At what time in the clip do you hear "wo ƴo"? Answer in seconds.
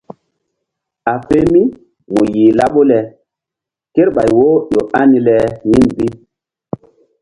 4.39-4.81